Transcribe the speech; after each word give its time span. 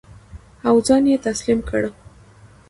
او 0.67 0.75
ځان 0.87 1.03
یې 1.11 1.17
تسلیم 1.27 1.59
کړ. 1.69 1.81